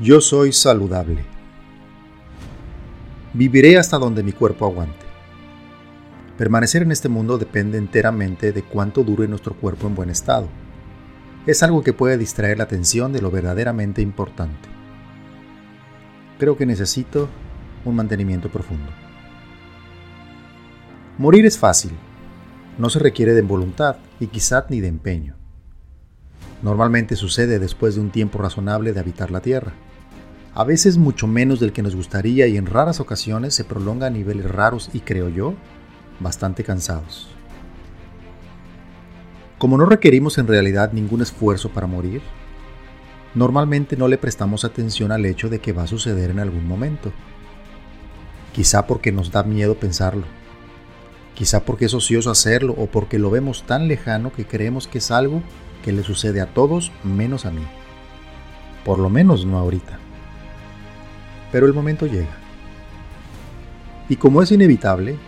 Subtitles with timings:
[0.00, 1.24] Yo soy saludable.
[3.34, 5.04] Viviré hasta donde mi cuerpo aguante.
[6.36, 10.46] Permanecer en este mundo depende enteramente de cuánto dure nuestro cuerpo en buen estado.
[11.46, 14.68] Es algo que puede distraer la atención de lo verdaderamente importante.
[16.38, 17.28] Creo que necesito
[17.84, 18.92] un mantenimiento profundo.
[21.18, 21.90] Morir es fácil.
[22.78, 25.34] No se requiere de voluntad y quizás ni de empeño.
[26.62, 29.72] Normalmente sucede después de un tiempo razonable de habitar la Tierra
[30.54, 34.10] a veces mucho menos del que nos gustaría y en raras ocasiones se prolonga a
[34.10, 35.54] niveles raros y creo yo,
[36.20, 37.28] bastante cansados.
[39.58, 42.22] Como no requerimos en realidad ningún esfuerzo para morir,
[43.34, 47.12] normalmente no le prestamos atención al hecho de que va a suceder en algún momento.
[48.52, 50.24] Quizá porque nos da miedo pensarlo,
[51.34, 55.10] quizá porque es ocioso hacerlo o porque lo vemos tan lejano que creemos que es
[55.10, 55.42] algo
[55.84, 57.62] que le sucede a todos menos a mí.
[58.84, 59.98] Por lo menos no ahorita
[61.52, 62.36] pero el momento llega.
[64.08, 65.18] Y como es inevitable,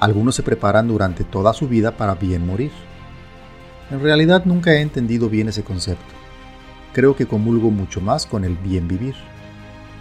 [0.00, 2.72] algunos se preparan durante toda su vida para bien morir.
[3.90, 6.14] En realidad nunca he entendido bien ese concepto.
[6.92, 9.14] Creo que comulgo mucho más con el bien vivir.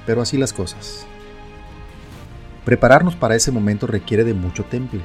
[0.06, 1.06] Pero así las cosas.
[2.66, 5.02] Prepararnos para ese momento requiere de mucho temple,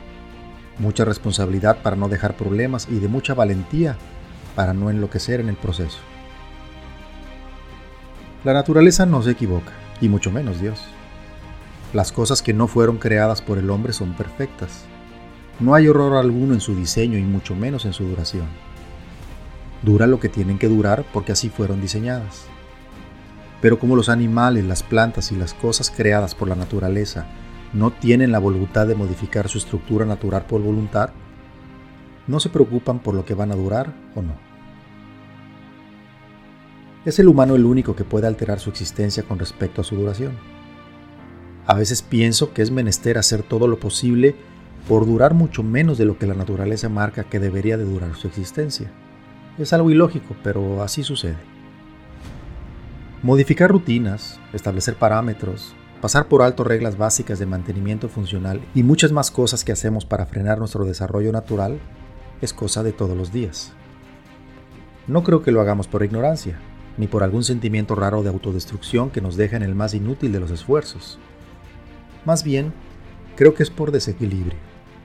[0.78, 3.96] mucha responsabilidad para no dejar problemas y de mucha valentía
[4.54, 5.98] para no enloquecer en el proceso.
[8.44, 10.80] La naturaleza no se equivoca y mucho menos Dios.
[11.92, 14.84] Las cosas que no fueron creadas por el hombre son perfectas.
[15.60, 18.46] No hay horror alguno en su diseño y mucho menos en su duración.
[19.82, 22.46] Dura lo que tienen que durar porque así fueron diseñadas.
[23.60, 27.26] Pero como los animales, las plantas y las cosas creadas por la naturaleza
[27.72, 31.10] no tienen la voluntad de modificar su estructura natural por voluntad,
[32.26, 34.53] no se preocupan por lo que van a durar o no.
[37.04, 40.38] ¿Es el humano el único que puede alterar su existencia con respecto a su duración?
[41.66, 44.34] A veces pienso que es menester hacer todo lo posible
[44.88, 48.26] por durar mucho menos de lo que la naturaleza marca que debería de durar su
[48.26, 48.90] existencia.
[49.58, 51.36] Es algo ilógico, pero así sucede.
[53.22, 59.30] Modificar rutinas, establecer parámetros, pasar por alto reglas básicas de mantenimiento funcional y muchas más
[59.30, 61.78] cosas que hacemos para frenar nuestro desarrollo natural
[62.40, 63.72] es cosa de todos los días.
[65.06, 66.58] No creo que lo hagamos por ignorancia,
[66.96, 70.40] ni por algún sentimiento raro de autodestrucción que nos deja en el más inútil de
[70.40, 71.18] los esfuerzos.
[72.24, 72.72] Más bien,
[73.36, 74.58] creo que es por desequilibrio,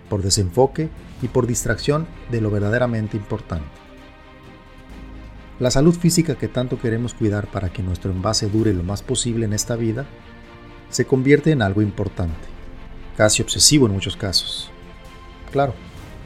[0.10, 0.90] por desenfoque
[1.22, 3.68] y por distracción de lo verdaderamente importante.
[5.60, 9.46] La salud física que tanto queremos cuidar para que nuestro envase dure lo más posible
[9.46, 10.06] en esta vida
[10.90, 12.48] se convierte en algo importante,
[13.18, 14.72] casi obsesivo en muchos casos.
[15.52, 15.74] Claro,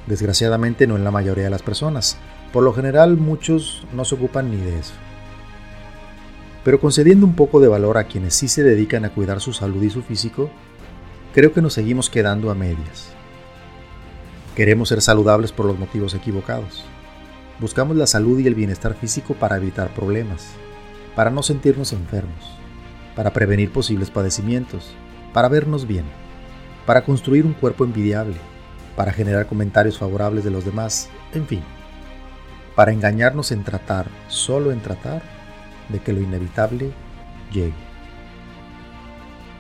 [0.06, 2.18] desgraciadamente no en la mayoría de las personas.
[2.52, 4.94] Por lo general muchos no se ocupan ni de eso
[6.64, 9.82] pero concediendo un poco de valor a quienes sí se dedican a cuidar su salud
[9.84, 10.50] y su físico,
[11.34, 13.14] creo que nos seguimos quedando a medias.
[14.56, 16.86] Queremos ser saludables por los motivos equivocados.
[17.60, 20.52] Buscamos la salud y el bienestar físico para evitar problemas,
[21.16, 22.58] para no sentirnos enfermos,
[23.16, 24.94] para prevenir posibles padecimientos,
[25.34, 26.06] para vernos bien,
[26.86, 28.38] para construir un cuerpo envidiable,
[28.96, 31.62] para generar comentarios favorables de los demás, en fin,
[32.76, 35.22] para engañarnos en tratar, solo en tratar,
[35.90, 36.92] de que lo inevitable
[37.52, 37.74] llegue.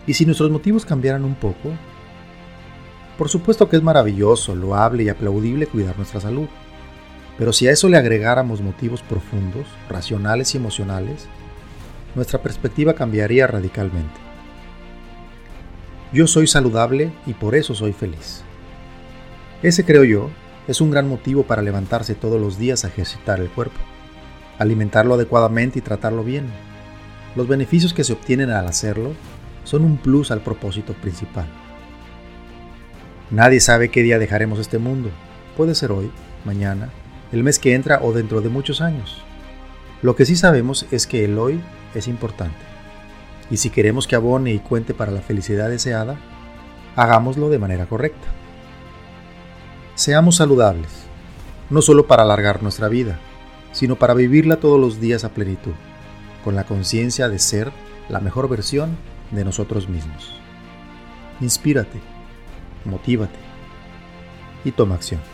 [0.05, 1.71] Y si nuestros motivos cambiaran un poco,
[3.17, 6.47] por supuesto que es maravilloso, loable y aplaudible cuidar nuestra salud.
[7.37, 11.27] Pero si a eso le agregáramos motivos profundos, racionales y emocionales,
[12.15, 14.19] nuestra perspectiva cambiaría radicalmente.
[16.11, 18.43] Yo soy saludable y por eso soy feliz.
[19.63, 20.29] Ese creo yo
[20.67, 23.79] es un gran motivo para levantarse todos los días a ejercitar el cuerpo
[24.59, 26.47] alimentarlo adecuadamente y tratarlo bien.
[27.35, 29.13] Los beneficios que se obtienen al hacerlo
[29.63, 31.47] son un plus al propósito principal.
[33.31, 35.09] Nadie sabe qué día dejaremos este mundo.
[35.57, 36.11] Puede ser hoy,
[36.45, 36.89] mañana,
[37.31, 39.23] el mes que entra o dentro de muchos años.
[40.01, 41.61] Lo que sí sabemos es que el hoy
[41.95, 42.57] es importante.
[43.49, 46.17] Y si queremos que abone y cuente para la felicidad deseada,
[46.95, 48.27] hagámoslo de manera correcta.
[49.95, 50.89] Seamos saludables,
[51.69, 53.19] no solo para alargar nuestra vida,
[53.73, 55.73] sino para vivirla todos los días a plenitud,
[56.45, 57.71] con la conciencia de ser
[58.07, 58.95] la mejor versión
[59.31, 60.39] de nosotros mismos.
[61.41, 61.99] Inspírate,
[62.85, 63.39] motívate
[64.63, 65.32] y toma acción.